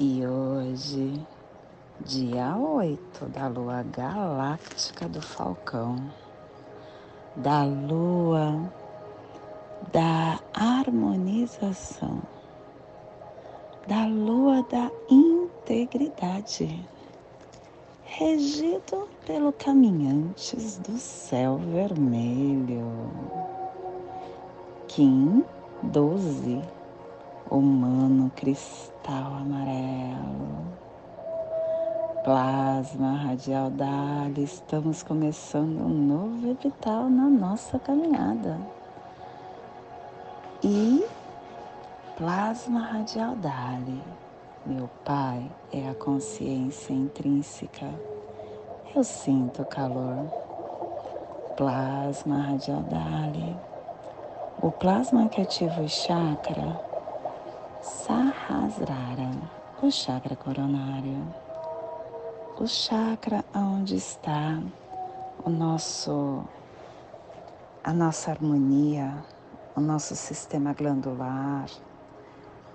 [0.00, 1.26] E hoje,
[2.06, 5.96] dia 8 da lua galáctica do Falcão,
[7.34, 8.70] da lua
[9.92, 12.22] da harmonização,
[13.88, 16.86] da lua da integridade,
[18.04, 22.86] regido pelo caminhantes do céu vermelho.
[24.86, 25.44] Kim
[25.82, 26.77] 12
[27.50, 30.66] humano cristal amarelo,
[32.22, 38.58] plasma radial Dali, estamos começando um novo vital na nossa caminhada.
[40.62, 41.04] E
[42.16, 44.02] plasma radial Dali,
[44.66, 47.88] meu pai é a consciência intrínseca.
[48.94, 50.26] Eu sinto calor.
[51.56, 53.56] Plasma radial Dali.
[54.60, 56.87] O plasma que ativa o chakra
[57.80, 59.30] Sahasrara,
[59.80, 61.32] o chakra coronário,
[62.58, 64.60] o chakra onde está
[65.44, 66.44] o nosso
[67.84, 69.24] a nossa harmonia,
[69.76, 71.70] o nosso sistema glandular,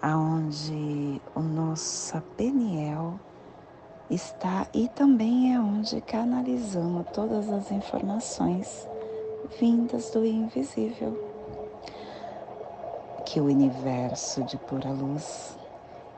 [0.02, 3.20] aonde o nosso peniel
[4.10, 8.88] está e também é onde canalizamos todas as informações
[9.60, 11.33] vindas do invisível
[13.34, 15.58] que o universo de pura luz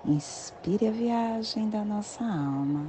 [0.04, 2.88] inspire a viagem da nossa alma,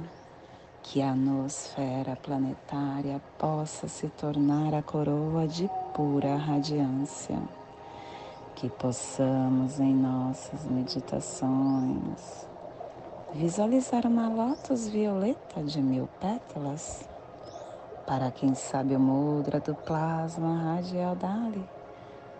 [0.83, 7.39] que a nosfera planetária possa se tornar a coroa de pura radiância,
[8.53, 12.49] que possamos em nossas meditações
[13.33, 17.07] visualizar uma lótus violeta de mil pétalas,
[18.05, 21.76] para quem sabe o mudra do plasma radial Dali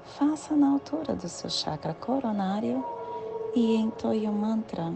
[0.08, 2.84] faça na altura do seu chakra coronário
[3.54, 4.94] e entoie o mantra.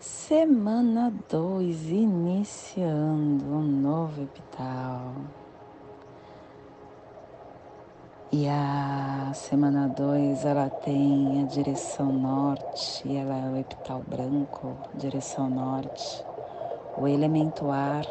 [0.00, 5.12] Semana 2, iniciando um novo epital.
[8.32, 15.48] E a semana 2 ela tem a direção norte, ela é o epital branco, direção
[15.48, 16.24] norte.
[16.96, 18.06] O elemento ar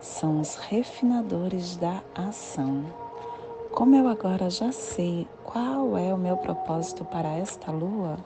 [0.00, 2.84] são os refinadores da ação.
[3.72, 8.16] Como eu agora já sei qual é o meu propósito para esta lua,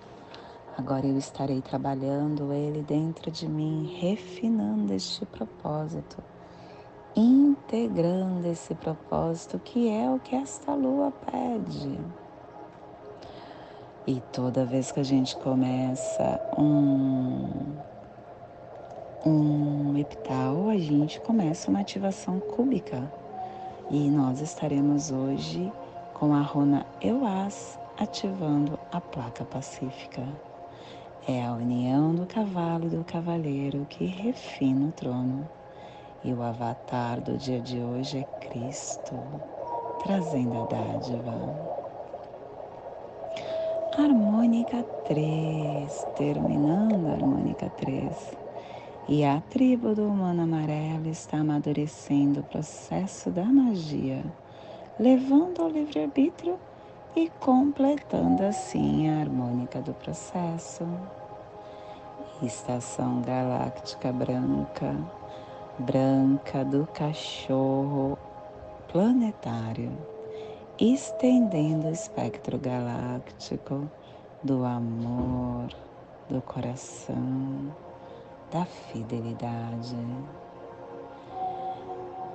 [0.77, 6.23] agora eu estarei trabalhando ele dentro de mim, refinando este propósito
[7.15, 11.99] integrando esse propósito que é o que esta lua pede.
[14.05, 17.49] E toda vez que a gente começa um,
[19.25, 23.09] um epital, a gente começa uma ativação cúbica.
[23.89, 25.73] E nós estaremos hoje
[26.15, 30.27] com a runa Euas ativando a placa pacífica.
[31.29, 35.49] É a união do cavalo e do cavaleiro que refina o trono.
[36.25, 39.15] E o avatar do dia de hoje é Cristo,
[40.03, 41.82] trazendo a dádiva.
[43.97, 48.11] Harmônica 3, terminando a harmônica 3.
[49.07, 54.25] E a tribo do humano amarelo está amadurecendo o processo da magia,
[54.99, 56.59] levando ao livre-arbítrio
[57.15, 60.87] e completando assim a harmônica do processo.
[62.43, 64.97] Estação galáctica branca
[65.79, 68.19] branca do cachorro
[68.91, 69.91] planetário,
[70.79, 73.91] estendendo o espectro galáctico
[74.43, 75.69] do amor,
[76.29, 77.75] do coração,
[78.51, 79.97] da fidelidade.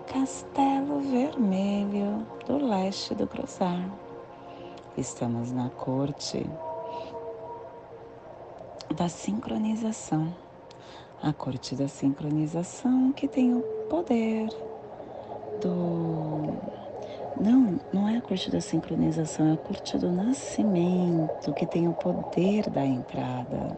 [0.06, 3.90] Castelo Vermelho do leste do Cruzar.
[4.98, 6.50] Estamos na corte
[8.96, 10.34] da sincronização
[11.22, 14.50] a corte da sincronização que tem o poder
[15.62, 16.87] do.
[17.40, 21.94] Não, não é a corte da sincronização, é a corte do nascimento que tem o
[21.94, 23.78] poder da entrada.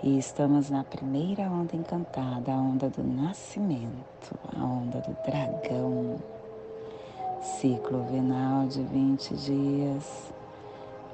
[0.00, 6.18] E estamos na primeira onda encantada, a onda do nascimento, a onda do dragão.
[7.42, 10.32] Ciclo vinal de 20 dias.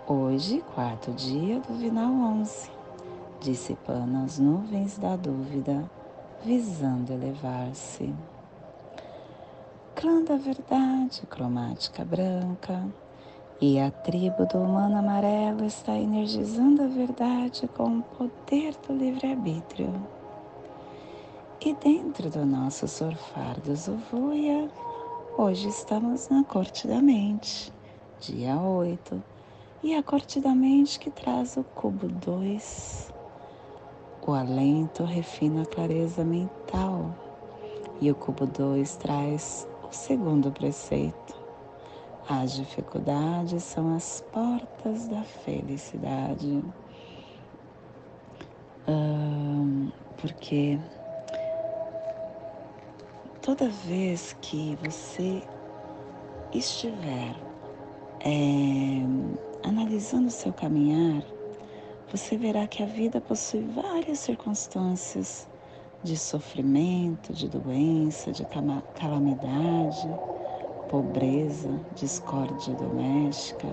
[0.07, 2.71] Hoje, quarto dia do vinal 11,
[3.41, 5.89] dissipando as nuvens da dúvida,
[6.45, 8.13] visando elevar-se.
[10.01, 12.89] Clã da verdade, cromática branca,
[13.61, 19.93] e a tribo do humano amarelo está energizando a verdade com o poder do livre-arbítrio.
[21.61, 24.71] E dentro do nosso surfar do Zuvuia,
[25.37, 27.71] hoje estamos na corte da mente,
[28.21, 29.23] dia 8,
[29.83, 33.13] e a corte da mente que traz o cubo 2.
[34.27, 37.15] O alento refina a clareza mental,
[38.01, 41.41] e o cubo 2 traz segundo preceito
[42.29, 46.63] as dificuldades são as portas da felicidade.
[50.17, 50.79] porque
[53.41, 55.43] toda vez que você
[56.53, 57.35] estiver
[58.21, 61.25] é, analisando o seu caminhar,
[62.13, 65.49] você verá que a vida possui várias circunstâncias
[66.03, 68.47] de sofrimento, de doença, de
[68.95, 70.09] calamidade
[70.91, 73.69] pobreza, discórdia doméstica.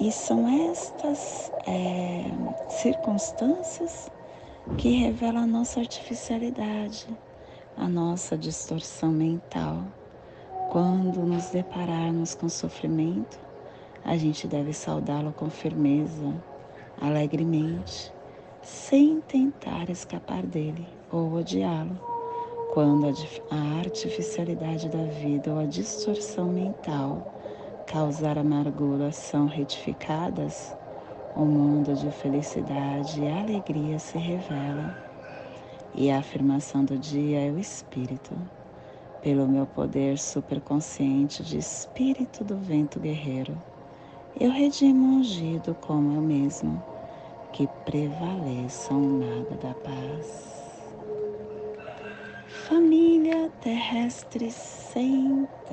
[0.00, 2.24] E são estas é,
[2.68, 4.10] circunstâncias
[4.76, 7.06] que revelam a nossa artificialidade,
[7.76, 9.84] a nossa distorção mental.
[10.70, 13.38] Quando nos depararmos com sofrimento,
[14.04, 16.34] a gente deve saudá-lo com firmeza,
[17.00, 18.12] alegremente,
[18.60, 22.12] sem tentar escapar dele ou odiá-lo
[22.72, 23.06] quando
[23.50, 27.22] a artificialidade da vida ou a distorção mental
[27.86, 30.74] causar amargura são retificadas,
[31.36, 34.96] o mundo de felicidade e alegria se revela.
[35.94, 38.34] E a afirmação do dia é o espírito.
[39.20, 43.54] Pelo meu poder superconsciente de espírito do vento guerreiro,
[44.40, 46.82] eu redimo ungido como eu mesmo,
[47.52, 50.61] que prevaleça o mago da paz.
[52.72, 55.68] Família terrestre central.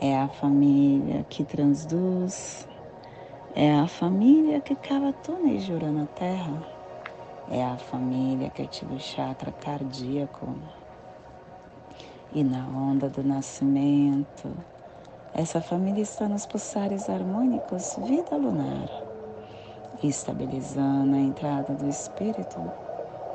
[0.00, 2.66] É a família que transduz,
[3.54, 6.66] é a família que cava túneis de na Terra,
[7.50, 10.48] é a família que ativa o chakra cardíaco.
[12.32, 14.50] E na onda do nascimento,
[15.34, 18.88] essa família está nos pulsares harmônicos vida lunar,
[20.02, 22.85] estabilizando a entrada do espírito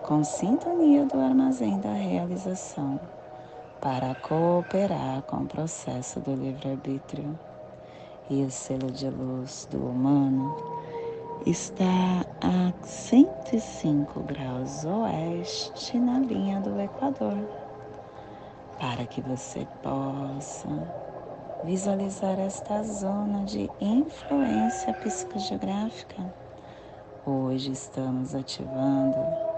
[0.03, 2.99] com sintonia do armazém da realização,
[3.79, 7.37] para cooperar com o processo do livre-arbítrio.
[8.29, 10.55] E o selo de luz do humano
[11.45, 17.37] está a 105 graus oeste na linha do Equador,
[18.79, 20.69] para que você possa
[21.63, 26.33] visualizar esta zona de influência psicogeográfica.
[27.25, 29.50] Hoje estamos ativando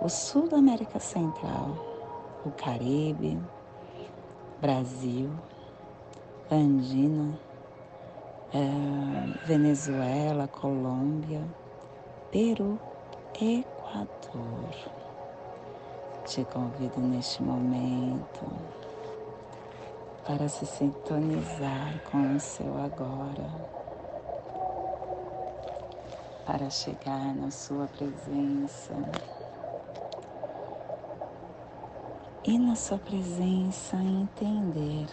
[0.00, 1.76] o sul da América Central,
[2.46, 3.38] o Caribe,
[4.58, 5.30] Brasil,
[6.50, 7.38] Andina,
[8.54, 11.42] é, Venezuela, Colômbia,
[12.30, 12.80] Peru,
[13.34, 14.74] Equador.
[16.24, 18.46] Te convido neste momento
[20.26, 23.50] para se sintonizar com o seu agora,
[26.46, 28.94] para chegar na sua presença
[32.44, 35.06] e na Sua presença entender.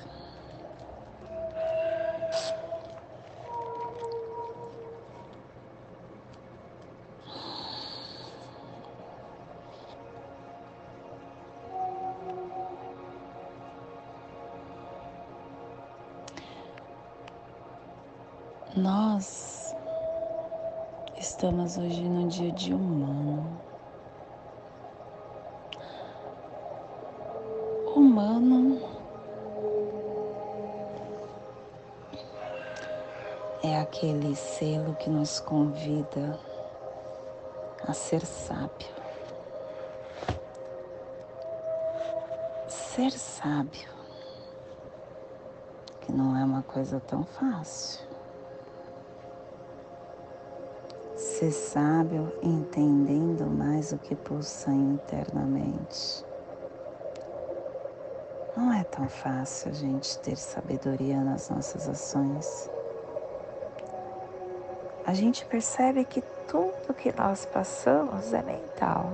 [18.75, 19.75] Nós
[21.17, 23.26] estamos hoje no dia de humano
[35.27, 36.39] nos convida
[37.85, 38.87] a ser sábio.
[42.69, 43.89] Ser sábio,
[45.99, 48.07] que não é uma coisa tão fácil.
[51.17, 56.25] Ser sábio entendendo mais o que pulsa internamente
[58.55, 62.76] não é tão fácil a gente ter sabedoria nas nossas ações.
[65.07, 69.13] A gente percebe que tudo que nós passamos é mental.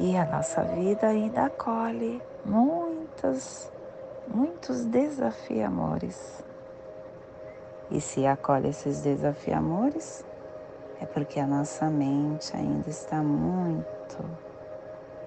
[0.00, 3.70] E a nossa vida ainda acolhe muitos,
[4.26, 6.42] muitos desafiamores.
[7.90, 10.24] E se acolhe esses desafiamores,
[10.98, 14.24] é porque a nossa mente ainda está muito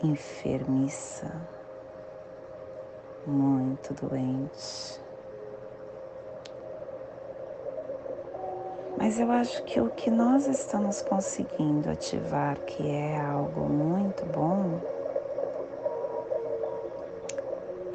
[0.04, 1.32] enfermiça,
[3.28, 5.00] muito doente.
[9.04, 14.80] Mas eu acho que o que nós estamos conseguindo ativar, que é algo muito bom,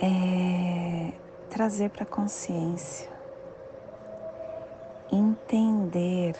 [0.02, 1.12] é
[1.48, 3.08] trazer para a consciência,
[5.12, 6.34] entender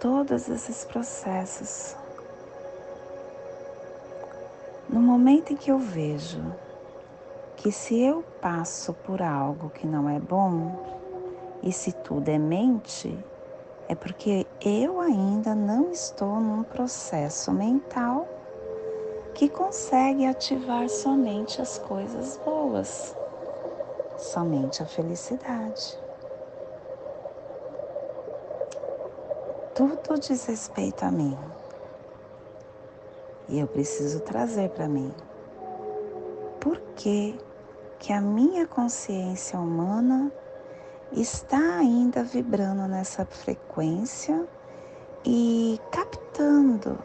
[0.00, 1.96] todos esses processos.
[4.88, 6.42] No momento em que eu vejo
[7.56, 11.03] que se eu passo por algo que não é bom,
[11.64, 13.18] e se tudo é mente,
[13.88, 18.28] é porque eu ainda não estou num processo mental
[19.34, 23.16] que consegue ativar somente as coisas boas,
[24.18, 25.98] somente a felicidade.
[29.74, 31.36] Tudo diz respeito a mim.
[33.48, 35.12] E eu preciso trazer para mim.
[36.60, 37.38] Por que,
[37.98, 40.30] que a minha consciência humana
[41.14, 44.46] está ainda vibrando nessa frequência
[45.24, 46.98] e captando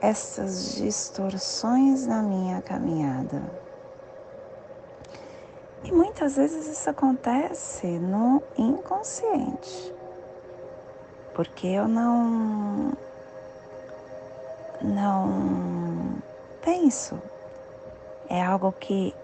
[0.00, 3.42] essas distorções na minha caminhada.
[5.82, 9.94] E muitas vezes isso acontece no inconsciente,
[11.34, 12.92] porque eu não
[14.80, 16.22] não
[16.62, 17.20] penso.
[18.28, 19.14] É algo que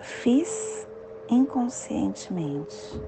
[0.00, 0.86] fiz
[1.28, 3.00] inconscientemente.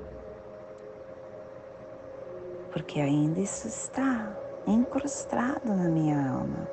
[2.73, 6.69] Porque ainda isso está incrustado na minha alma.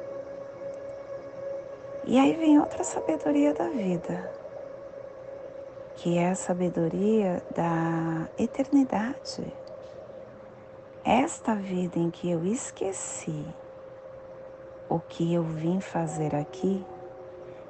[2.06, 4.30] E aí vem outra sabedoria da vida,
[5.96, 9.54] que é a sabedoria da eternidade.
[11.06, 13.46] Esta vida em que eu esqueci
[14.90, 16.86] o que eu vim fazer aqui,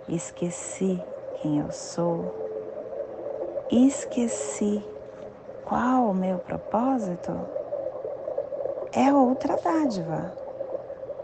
[0.09, 0.99] esqueci
[1.41, 2.42] quem eu sou,
[3.73, 4.83] esqueci
[5.65, 7.31] qual o meu propósito,
[8.91, 10.35] é outra dádiva.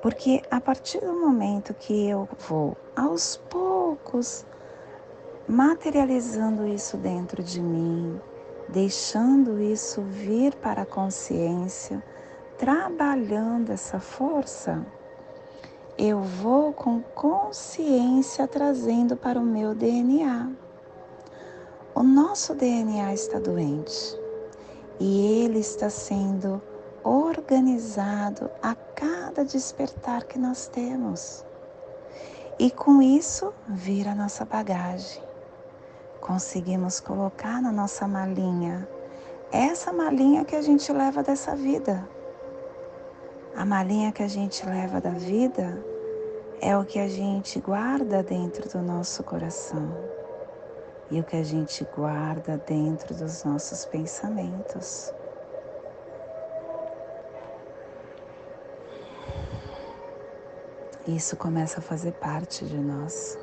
[0.01, 4.45] Porque a partir do momento que eu vou aos poucos
[5.47, 8.19] materializando isso dentro de mim,
[8.67, 12.03] deixando isso vir para a consciência,
[12.57, 14.85] trabalhando essa força,
[15.97, 20.68] eu vou com consciência trazendo para o meu DNA.
[21.95, 24.15] O nosso DNA está doente
[24.99, 26.61] e ele está sendo
[27.03, 31.43] organizado a cada despertar que nós temos.
[32.59, 35.23] E com isso vira nossa bagagem.
[36.21, 38.87] Conseguimos colocar na nossa malinha
[39.51, 42.07] essa malinha que a gente leva dessa vida.
[43.55, 45.83] A malinha que a gente leva da vida
[46.61, 50.18] é o que a gente guarda dentro do nosso coração
[51.11, 55.13] e o que a gente guarda dentro dos nossos pensamentos.
[61.07, 63.37] Isso começa a fazer parte de nós.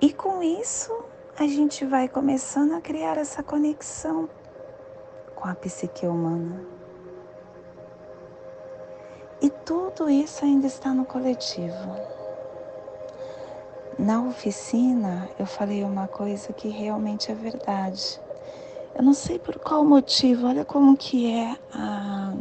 [0.00, 1.04] E com isso,
[1.36, 4.28] a gente vai começando a criar essa conexão
[5.34, 6.64] com a psique humana.
[9.40, 12.21] E tudo isso ainda está no coletivo.
[13.98, 18.20] Na oficina eu falei uma coisa que realmente é verdade.
[18.94, 22.34] Eu não sei por qual motivo, olha como que é a,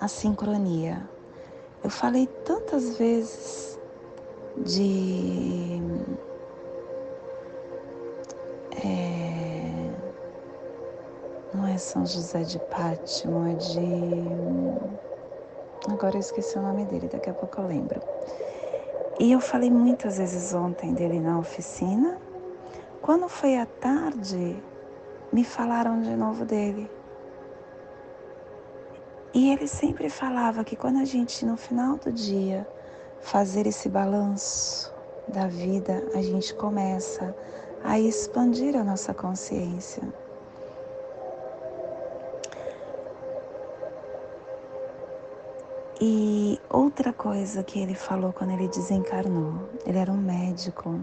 [0.00, 1.08] a sincronia.
[1.84, 3.78] Eu falei tantas vezes
[4.56, 5.80] de
[8.82, 9.90] é,
[11.54, 14.36] não é São José de Pátimo, é de
[15.88, 18.00] agora eu esqueci o nome dele, daqui a pouco eu lembro.
[19.18, 22.18] E eu falei muitas vezes ontem dele na oficina.
[23.00, 24.62] Quando foi à tarde,
[25.32, 26.90] me falaram de novo dele.
[29.32, 32.66] E ele sempre falava que quando a gente, no final do dia,
[33.20, 34.94] fazer esse balanço
[35.28, 37.34] da vida, a gente começa
[37.82, 40.02] a expandir a nossa consciência.
[46.00, 51.00] E outra coisa que ele falou quando ele desencarnou, ele era um médico.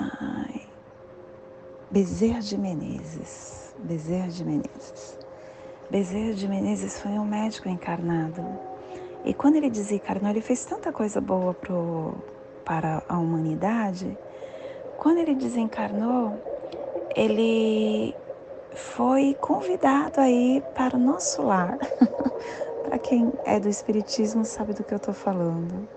[0.00, 0.66] Ai,
[1.88, 3.74] Bezerra de Menezes.
[3.78, 5.18] Bezerra de Menezes.
[5.88, 8.44] Bezerra de Menezes foi um médico encarnado.
[9.24, 12.12] E quando ele desencarnou, ele fez tanta coisa boa pro,
[12.64, 14.18] para a humanidade.
[14.98, 16.42] Quando ele desencarnou,
[17.14, 18.16] ele
[18.76, 21.78] foi convidado aí para o nosso lar.
[22.84, 25.88] para quem é do Espiritismo sabe do que eu estou falando.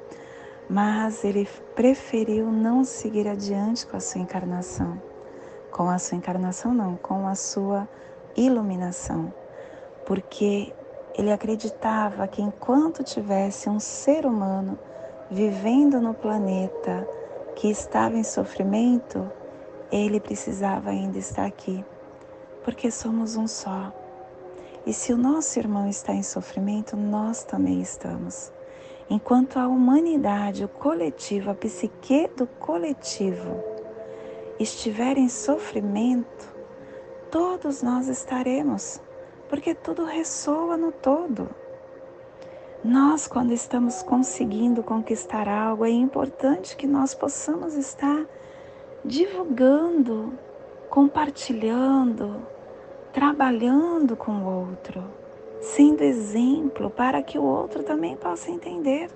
[0.69, 5.00] Mas ele preferiu não seguir adiante com a sua encarnação.
[5.71, 7.88] Com a sua encarnação, não, com a sua
[8.36, 9.33] iluminação.
[10.05, 10.74] Porque
[11.15, 14.79] ele acreditava que enquanto tivesse um ser humano
[15.29, 17.07] vivendo no planeta
[17.55, 19.29] que estava em sofrimento,
[19.91, 21.83] ele precisava ainda estar aqui,
[22.69, 23.91] porque somos um só.
[24.85, 28.51] E se o nosso irmão está em sofrimento, nós também estamos.
[29.09, 33.59] Enquanto a humanidade, o coletivo, a psique do coletivo
[34.59, 36.55] estiver em sofrimento,
[37.31, 39.01] todos nós estaremos,
[39.49, 41.49] porque tudo ressoa no todo.
[42.83, 48.27] Nós, quando estamos conseguindo conquistar algo, é importante que nós possamos estar
[49.03, 50.38] divulgando,
[50.89, 52.58] compartilhando,
[53.13, 55.03] trabalhando com o outro,
[55.61, 59.09] sendo exemplo para que o outro também possa entender.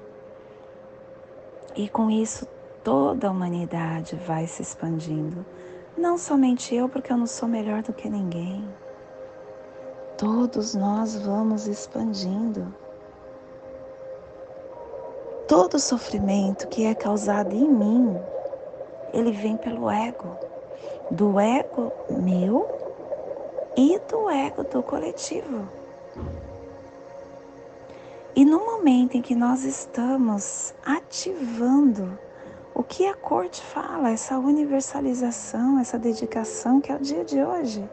[1.76, 2.48] E com isso
[2.84, 5.46] toda a humanidade vai se expandindo.
[5.98, 8.68] Não somente eu, porque eu não sou melhor do que ninguém.
[10.18, 12.74] Todos nós vamos expandindo.
[15.48, 18.18] Todo sofrimento que é causado em mim
[19.14, 20.36] ele vem pelo ego,
[21.12, 22.83] do ego meu
[23.76, 25.68] e do ego do coletivo.
[28.36, 32.18] E no momento em que nós estamos ativando
[32.74, 37.88] o que a corte fala, essa universalização, essa dedicação que é o dia de hoje,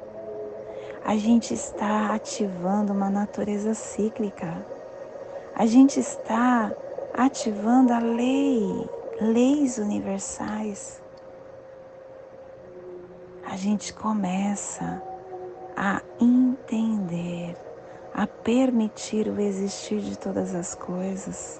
[1.05, 4.67] a gente está ativando uma natureza cíclica.
[5.55, 6.73] A gente está
[7.13, 8.89] ativando a lei,
[9.21, 11.01] leis universais
[13.51, 15.03] a gente começa
[15.83, 17.57] a entender,
[18.13, 21.59] a permitir o existir de todas as coisas.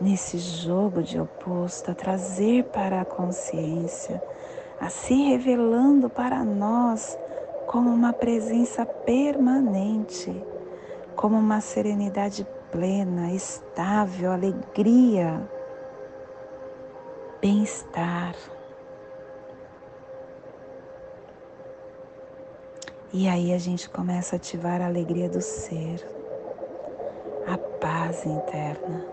[0.00, 4.22] Nesse jogo de oposto, a trazer para a consciência,
[4.80, 7.18] a se revelando para nós
[7.66, 10.32] como uma presença permanente,
[11.16, 15.42] como uma serenidade plena, estável, alegria,
[17.40, 18.36] bem-estar.
[23.16, 26.04] E aí a gente começa a ativar a alegria do ser,
[27.46, 29.06] a paz interna,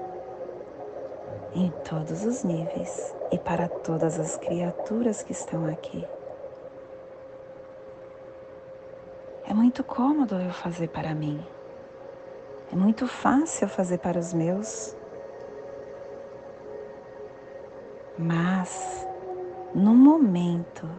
[1.54, 6.04] em todos os níveis e para todas as criaturas que estão aqui.
[9.48, 11.40] É muito cômodo eu fazer para mim.
[12.74, 14.96] É muito fácil fazer para os meus.
[18.18, 19.08] Mas
[19.76, 20.90] no momento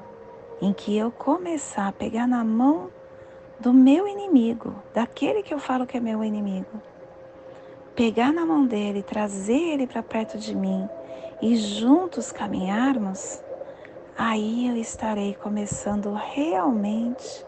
[0.62, 2.88] em que eu começar a pegar na mão
[3.58, 6.80] do meu inimigo, daquele que eu falo que é meu inimigo,
[7.96, 10.88] pegar na mão dele, trazer ele para perto de mim
[11.42, 13.42] e juntos caminharmos,
[14.16, 17.44] aí eu estarei começando realmente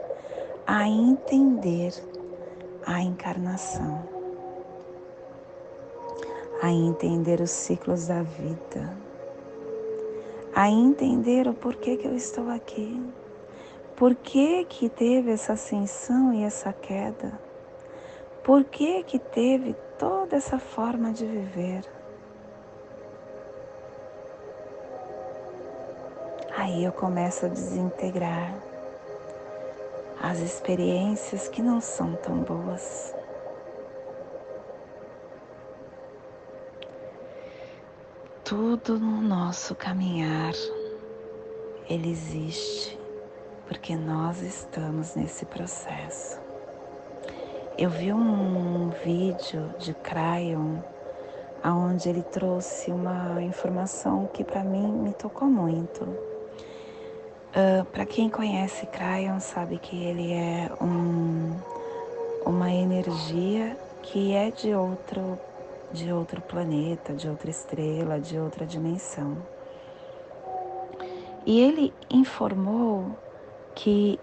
[0.67, 1.93] a entender
[2.85, 4.03] a encarnação,
[6.61, 9.04] a entender os ciclos da vida
[10.55, 13.03] a entender o porquê que eu estou aqui.
[13.97, 17.39] Por que, que teve essa ascensão e essa queda?
[18.43, 21.85] Por que, que teve toda essa forma de viver?
[26.57, 28.55] Aí eu começo a desintegrar
[30.21, 33.14] as experiências que não são tão boas.
[38.45, 40.53] Tudo no nosso caminhar,
[41.89, 42.99] ele existe
[43.67, 46.39] porque nós estamos nesse processo.
[47.79, 50.77] Eu vi um vídeo de Cryon
[51.65, 56.05] onde ele trouxe uma informação que para mim me tocou muito.
[56.05, 61.57] Uh, para quem conhece Cryon sabe que ele é um,
[62.45, 65.39] uma energia que é de outro
[65.93, 69.37] de outro planeta, de outra estrela, de outra dimensão.
[71.47, 73.17] E ele informou
[73.75, 74.19] que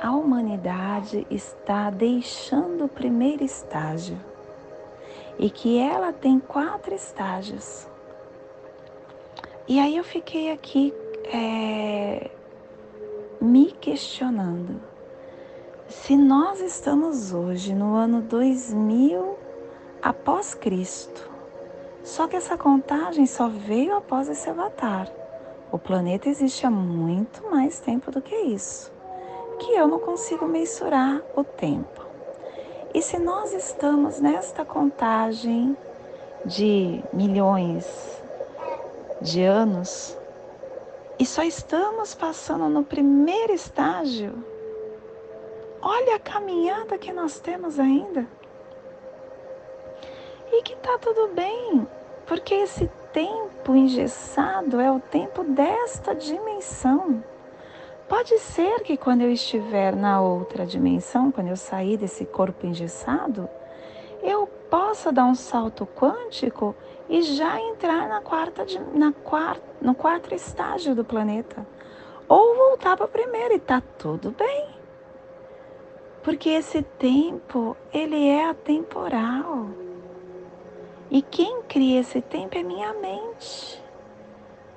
[0.00, 4.18] a humanidade está deixando o primeiro estágio
[5.38, 7.86] e que ela tem quatro estágios.
[9.68, 10.92] E aí eu fiquei aqui
[11.32, 12.30] é,
[13.40, 14.80] me questionando
[15.88, 19.38] se nós estamos hoje no ano 2000
[20.04, 21.30] após Cristo.
[22.02, 25.10] Só que essa contagem só veio após esse avatar.
[25.72, 28.92] O planeta existe há muito mais tempo do que isso,
[29.58, 32.04] que eu não consigo mensurar o tempo.
[32.92, 35.74] E se nós estamos nesta contagem
[36.44, 37.86] de milhões
[39.22, 40.16] de anos
[41.18, 44.44] e só estamos passando no primeiro estágio,
[45.80, 48.28] olha a caminhada que nós temos ainda.
[50.56, 51.84] E que tá tudo bem,
[52.26, 57.24] porque esse tempo engessado é o tempo desta dimensão.
[58.08, 63.48] Pode ser que quando eu estiver na outra dimensão, quando eu sair desse corpo engessado,
[64.22, 66.72] eu possa dar um salto quântico
[67.08, 68.64] e já entrar na quarta,
[68.94, 71.66] na quarta, no quarto estágio do planeta.
[72.28, 74.68] Ou voltar para o primeiro e tá tudo bem.
[76.22, 79.83] Porque esse tempo, ele é atemporal.
[81.14, 83.80] E quem cria esse tempo é minha mente,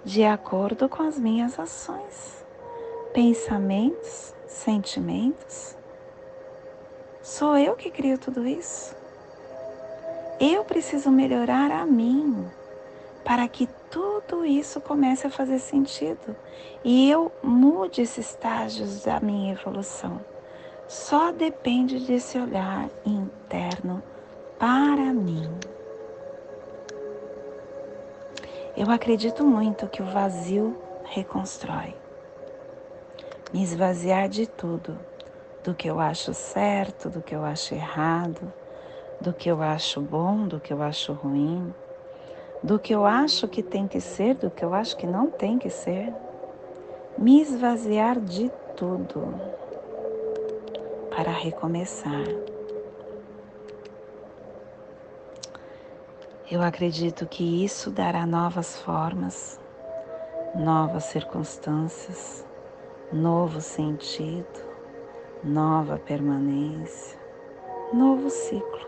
[0.05, 2.45] de acordo com as minhas ações
[3.11, 5.75] pensamentos, sentimentos.
[7.23, 8.95] Sou eu que crio tudo isso.
[10.39, 12.45] Eu preciso melhorar a mim
[13.25, 16.35] para que tudo isso comece a fazer sentido
[16.83, 20.21] e eu mude esses estágios da minha evolução.
[20.87, 24.03] Só depende desse olhar interno
[24.59, 25.49] para mim.
[28.77, 31.95] Eu acredito muito que o vazio reconstrói
[33.51, 34.99] me esvaziar de tudo,
[35.63, 38.53] do que eu acho certo, do que eu acho errado,
[39.19, 41.73] do que eu acho bom, do que eu acho ruim,
[42.61, 45.57] do que eu acho que tem que ser, do que eu acho que não tem
[45.57, 46.13] que ser.
[47.17, 49.33] Me esvaziar de tudo
[51.09, 52.27] para recomeçar.
[56.49, 59.59] Eu acredito que isso dará novas formas,
[60.55, 62.47] novas circunstâncias,
[63.11, 64.65] novo sentido,
[65.43, 67.19] nova permanência,
[67.91, 68.87] novo ciclo.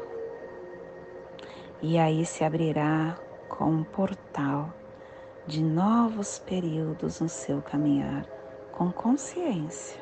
[1.81, 3.17] E aí se abrirá
[3.49, 4.73] com um portal
[5.45, 8.25] de novos períodos no seu caminhar
[8.71, 9.99] com consciência.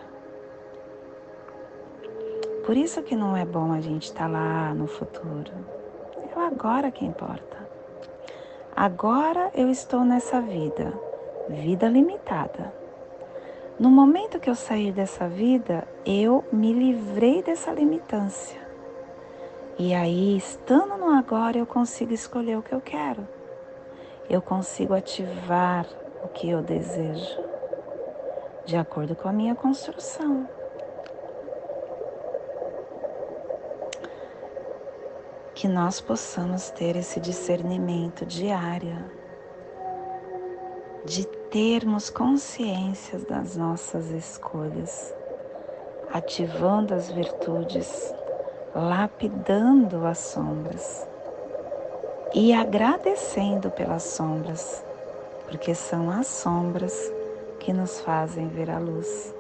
[2.64, 5.77] Por isso que não é bom a gente estar tá lá no futuro.
[6.38, 7.58] O agora que importa.
[8.76, 10.94] Agora eu estou nessa vida,
[11.50, 12.72] vida limitada
[13.80, 18.60] no momento que eu sair dessa vida, eu me livrei dessa limitância.
[19.78, 23.28] E aí, estando no agora, eu consigo escolher o que eu quero.
[24.28, 25.86] Eu consigo ativar
[26.24, 27.40] o que eu desejo,
[28.66, 30.50] de acordo com a minha construção.
[35.58, 38.96] Que nós possamos ter esse discernimento diário
[41.04, 45.12] de termos consciência das nossas escolhas,
[46.14, 48.14] ativando as virtudes,
[48.76, 51.08] lapidando as sombras
[52.36, 54.86] e agradecendo pelas sombras,
[55.48, 57.12] porque são as sombras
[57.60, 59.34] que nos fazem ver a luz.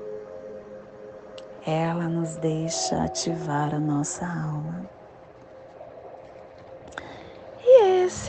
[1.63, 4.96] Ela nos deixa ativar a nossa alma.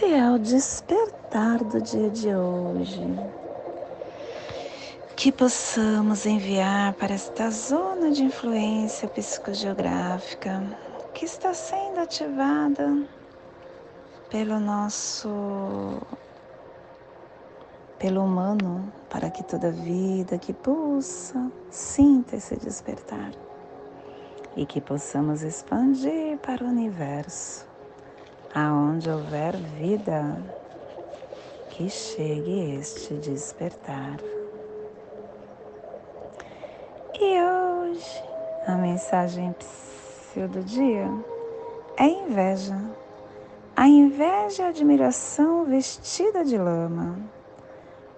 [0.01, 3.03] Esse é o despertar do dia de hoje.
[5.17, 10.63] Que possamos enviar para esta zona de influência psicogeográfica
[11.13, 12.97] que está sendo ativada
[14.31, 16.01] pelo nosso
[17.99, 23.33] pelo humano para que toda vida que pulsa sinta esse despertar
[24.57, 27.68] e que possamos expandir para o universo
[28.55, 30.43] aonde houver vida
[31.71, 34.19] que chegue este despertar.
[37.21, 38.23] E hoje
[38.67, 39.55] a mensagem
[40.47, 41.09] do dia
[41.97, 42.79] é inveja.
[43.75, 47.19] A inveja é a admiração vestida de lama.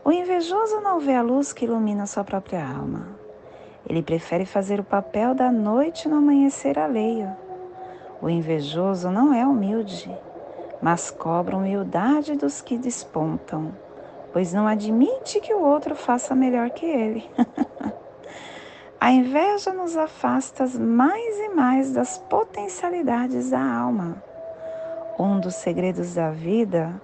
[0.05, 3.09] O invejoso não vê a luz que ilumina sua própria alma.
[3.89, 7.31] Ele prefere fazer o papel da noite no amanhecer alheio.
[8.23, 10.11] O invejoso não é humilde,
[10.83, 13.73] mas cobra humildade dos que despontam,
[14.33, 17.31] pois não admite que o outro faça melhor que ele.
[19.01, 24.23] A inveja nos afasta mais e mais das potencialidades da alma.
[25.19, 27.01] Um dos segredos da vida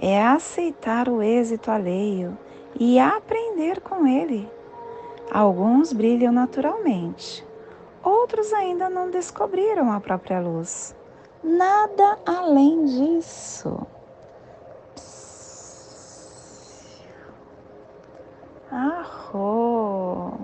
[0.00, 2.38] é aceitar o êxito alheio
[2.78, 4.48] e aprender com ele.
[5.28, 7.44] Alguns brilham naturalmente,
[8.02, 10.94] outros ainda não descobriram a própria luz.
[11.42, 13.86] Nada além disso.
[18.70, 20.38] Arro.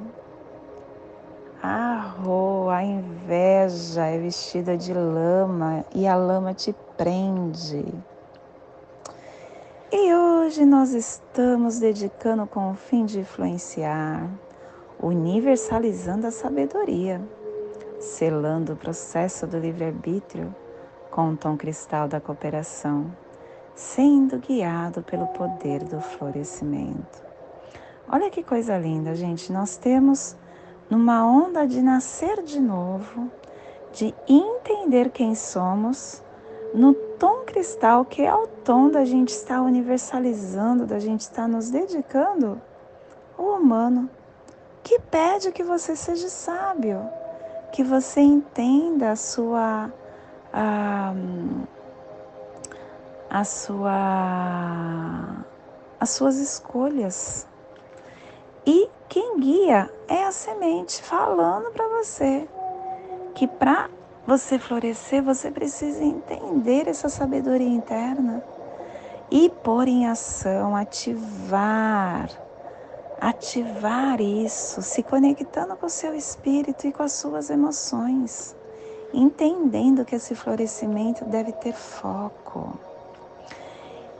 [1.63, 7.85] Arro, a inveja é vestida de lama e a lama te prende.
[9.93, 14.29] E hoje nós estamos dedicando com o fim de influenciar,
[15.01, 17.21] universalizando a sabedoria,
[18.07, 20.55] selando o processo do livre-arbítrio
[21.11, 23.11] com o tom cristal da cooperação,
[23.75, 27.25] sendo guiado pelo poder do florescimento.
[28.09, 29.53] Olha que coisa linda, gente.
[29.53, 30.37] Nós temos
[30.89, 33.31] numa onda de nascer de novo,
[33.93, 36.23] de entender quem somos,
[36.73, 41.71] no tom cristal, que é o tom da gente estar universalizando, da gente estar nos
[41.71, 42.61] dedicando,
[43.39, 44.09] o humano,
[44.83, 47.01] que pede que você seja sábio,
[47.77, 49.93] que você entenda a sua.
[50.51, 51.13] A,
[53.29, 55.45] a sua
[56.01, 57.47] as suas escolhas.
[58.65, 62.49] E quem guia é a semente falando para você
[63.35, 63.91] que para
[64.27, 68.43] você florescer, você precisa entender essa sabedoria interna
[69.31, 72.31] e pôr em ação, ativar,
[73.21, 78.55] ativar isso, se conectando com o seu espírito e com as suas emoções,
[79.13, 82.79] entendendo que esse florescimento deve ter foco.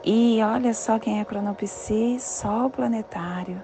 [0.03, 3.61] E olha só quem é Cronopsi, Sol planetário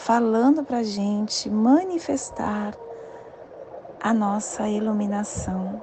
[0.00, 2.74] falando para gente manifestar
[4.00, 5.82] a nossa iluminação,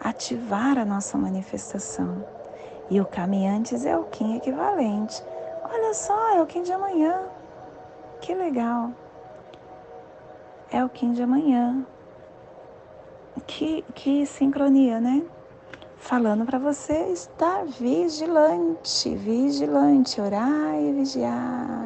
[0.00, 2.24] ativar a nossa manifestação.
[2.88, 5.22] E o caminhantes é o Kim equivalente.
[5.64, 7.22] Olha só, é o Kim de amanhã.
[8.24, 8.90] Que legal.
[10.72, 11.86] É o Kim de amanhã.
[13.46, 15.22] Que, que sincronia, né?
[15.98, 21.84] Falando para você estar vigilante, vigilante, orar e vigiar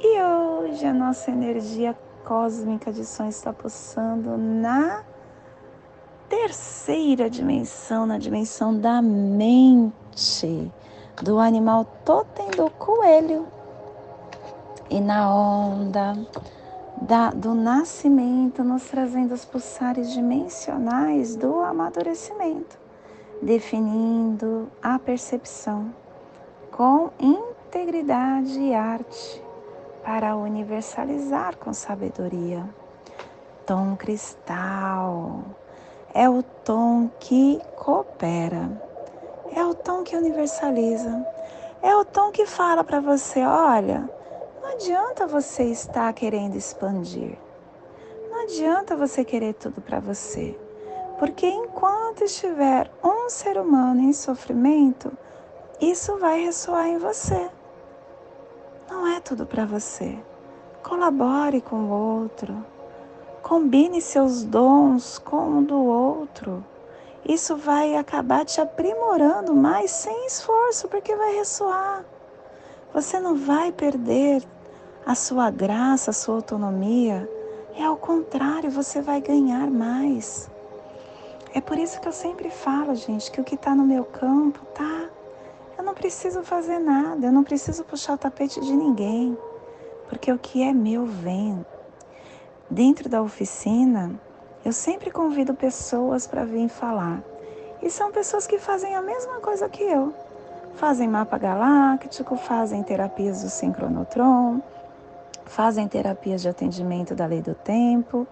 [0.00, 5.02] e hoje a nossa energia cósmica de som está pulsando na
[6.30, 10.72] terceira dimensão, na dimensão da mente,
[11.22, 13.46] do animal totem do coelho.
[14.90, 16.16] E na onda
[17.00, 22.78] da, do nascimento, nos trazendo os pulsares dimensionais do amadurecimento,
[23.42, 25.92] definindo a percepção
[26.70, 29.42] com integridade e arte
[30.04, 32.64] para universalizar com sabedoria.
[33.66, 35.42] Tom cristal
[36.12, 38.70] é o tom que coopera,
[39.54, 41.26] é o tom que universaliza,
[41.82, 44.08] é o tom que fala para você: olha,
[44.74, 47.38] não adianta você estar querendo expandir,
[48.28, 50.58] não adianta você querer tudo para você,
[51.16, 55.12] porque enquanto estiver um ser humano em sofrimento,
[55.80, 57.48] isso vai ressoar em você
[58.90, 60.18] não é tudo para você.
[60.82, 62.66] Colabore com o outro.
[63.42, 66.64] Combine seus dons com o do outro.
[67.24, 72.04] Isso vai acabar te aprimorando mais sem esforço, porque vai ressoar.
[72.92, 74.42] Você não vai perder
[75.06, 77.28] a sua graça, a sua autonomia.
[77.76, 80.50] É ao contrário, você vai ganhar mais.
[81.54, 84.60] É por isso que eu sempre falo, gente, que o que está no meu campo
[84.74, 85.08] tá
[85.76, 89.36] eu não preciso fazer nada, eu não preciso puxar o tapete de ninguém,
[90.08, 91.64] porque o que é meu vem.
[92.70, 94.18] Dentro da oficina,
[94.64, 97.22] eu sempre convido pessoas para vir falar.
[97.82, 100.14] E são pessoas que fazem a mesma coisa que eu.
[100.76, 104.62] Fazem mapa galáctico, fazem terapias do sincronotron,
[105.46, 108.26] fazem terapias de atendimento da lei do tempo,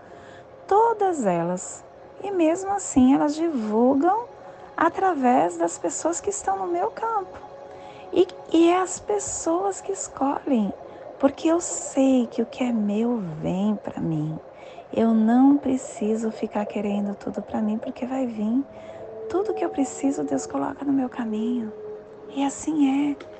[0.66, 1.84] todas elas.
[2.22, 4.24] E mesmo assim elas divulgam
[4.76, 7.38] através das pessoas que estão no meu campo.
[8.12, 10.72] E, e é as pessoas que escolhem,
[11.18, 14.38] porque eu sei que o que é meu vem para mim.
[14.92, 18.62] Eu não preciso ficar querendo tudo para mim, porque vai vir.
[19.30, 21.72] Tudo que eu preciso, Deus coloca no meu caminho.
[22.34, 23.31] E assim é.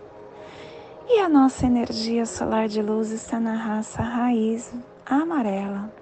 [1.09, 4.73] E a nossa energia solar de luz está na raça raiz
[5.05, 5.93] amarela,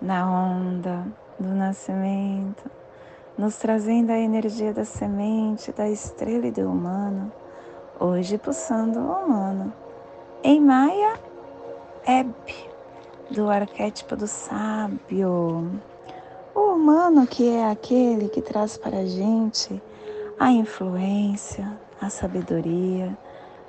[0.00, 1.04] na onda
[1.38, 2.70] do nascimento,
[3.36, 7.32] nos trazendo a energia da semente, da estrela e do humano,
[7.98, 9.72] hoje pulsando o humano.
[10.42, 11.18] Em Maia,
[12.06, 12.32] Eb,
[13.30, 15.80] do arquétipo do sábio.
[16.54, 19.82] O humano que é aquele que traz para a gente
[20.38, 23.16] a influência, a sabedoria,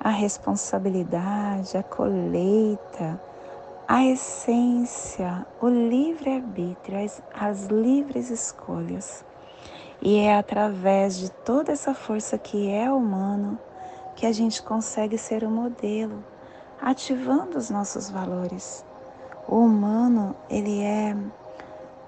[0.00, 3.20] a responsabilidade, a colheita,
[3.86, 9.24] a essência, o livre-arbítrio, as, as livres escolhas.
[10.00, 13.58] E é através de toda essa força que é humano
[14.16, 16.24] que a gente consegue ser um modelo,
[16.80, 18.84] ativando os nossos valores.
[19.46, 21.14] O humano, ele é,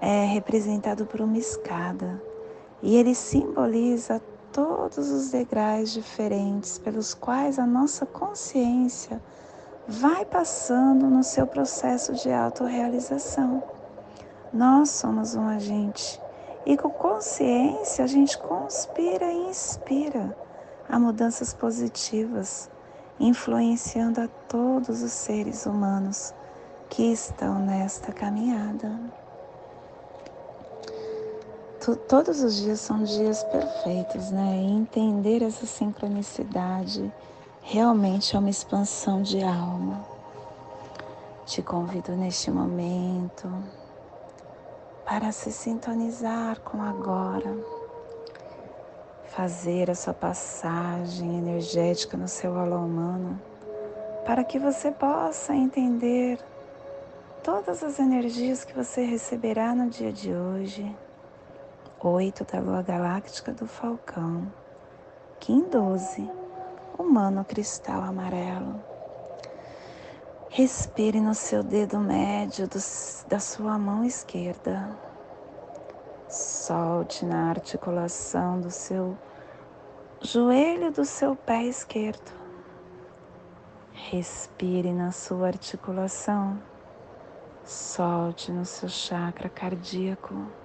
[0.01, 2.21] é representado por uma escada
[2.81, 4.19] e ele simboliza
[4.53, 9.19] todos os degraus diferentes pelos quais a nossa consciência
[9.87, 13.63] vai passando no seu processo de autorrealização.
[14.53, 16.21] Nós somos um agente
[16.65, 20.37] e com consciência a gente conspira e inspira
[20.87, 22.69] a mudanças positivas,
[23.19, 26.33] influenciando a todos os seres humanos
[26.89, 29.22] que estão nesta caminhada.
[32.07, 34.55] Todos os dias são dias perfeitos, né?
[34.55, 37.11] E entender essa sincronicidade
[37.61, 40.05] realmente é uma expansão de alma.
[41.45, 43.51] Te convido neste momento
[45.03, 47.53] para se sintonizar com agora,
[49.25, 53.37] fazer a sua passagem energética no seu alô humano,
[54.25, 56.39] para que você possa entender
[57.43, 61.02] todas as energias que você receberá no dia de hoje.
[62.05, 64.51] Oito da lua galáctica do Falcão,
[65.39, 66.29] Kim 12,
[66.99, 68.83] humano cristal amarelo.
[70.49, 72.77] Respire no seu dedo médio do,
[73.29, 74.99] da sua mão esquerda.
[76.27, 79.17] Solte na articulação do seu
[80.19, 82.33] joelho do seu pé esquerdo.
[83.93, 86.61] Respire na sua articulação.
[87.63, 90.62] Solte no seu chakra cardíaco.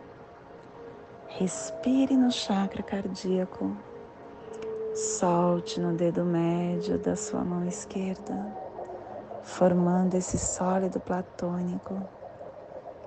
[1.36, 3.76] Respire no chakra cardíaco.
[4.94, 8.68] Solte no dedo médio da sua mão esquerda
[9.42, 12.00] formando esse sólido platônico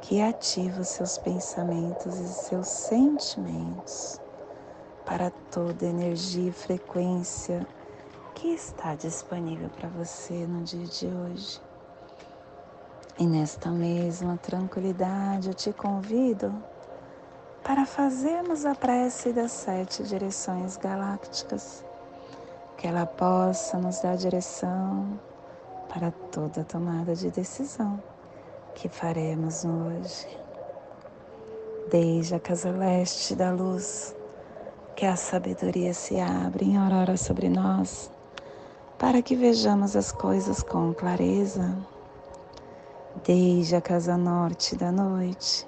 [0.01, 4.19] que ativa os seus pensamentos e seus sentimentos
[5.05, 7.65] para toda energia e frequência
[8.34, 11.62] que está disponível para você no dia de hoje.
[13.19, 16.51] E nesta mesma tranquilidade eu te convido
[17.63, 21.86] para fazermos a prece das sete direções galácticas,
[22.78, 25.19] que ela possa nos dar direção
[25.88, 28.02] para toda tomada de decisão
[28.74, 30.28] que faremos hoje.
[31.91, 34.15] Desde a casa leste da luz,
[34.95, 38.10] que a sabedoria se abre em aurora sobre nós,
[38.97, 41.76] para que vejamos as coisas com clareza.
[43.24, 45.67] Desde a casa norte da noite,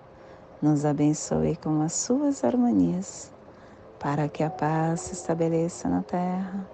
[0.61, 3.31] nos abençoe com as suas harmonias,
[3.99, 6.67] para que a paz se estabeleça na Terra,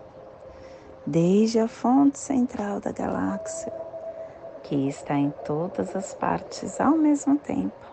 [1.05, 3.87] desde a fonte central da galáxia
[4.67, 7.87] que está em todas as partes ao mesmo tempo.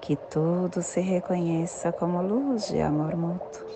[0.00, 3.66] Que tudo se reconheça como luz de amor mútuo.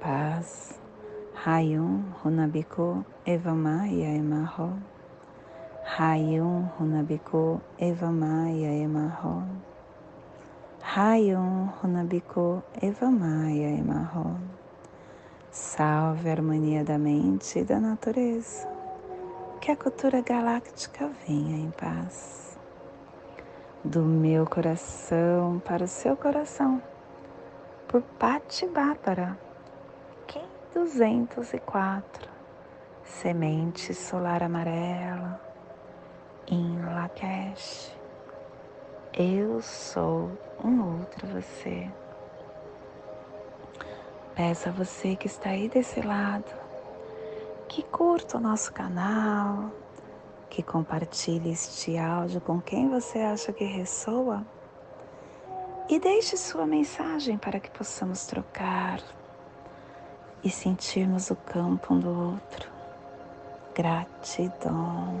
[0.00, 0.80] Paz.
[1.46, 4.72] Hayum Runabiku Evamaya Emarro.
[5.96, 9.44] Hayum Runabiku Evamaya Emarro.
[10.84, 14.38] Hayum Runabiku Evamaya Emarro.
[15.50, 18.68] Salve a harmonia da mente e da natureza
[19.60, 22.58] que a cultura galáctica venha em paz.
[23.84, 26.82] Do meu coração para o seu coração,
[27.86, 29.38] por Pati Bárbara,
[30.26, 32.28] Kim 204,
[33.04, 35.40] Semente Solar Amarela,
[36.48, 38.01] em Lakesh.
[39.14, 40.30] Eu sou
[40.64, 41.86] um outro você.
[44.34, 46.50] Peço a você que está aí desse lado
[47.68, 49.70] que curta o nosso canal,
[50.48, 54.46] que compartilhe este áudio com quem você acha que ressoa
[55.90, 58.98] e deixe sua mensagem para que possamos trocar
[60.42, 62.70] e sentirmos o campo um do outro.
[63.74, 65.18] Gratidão.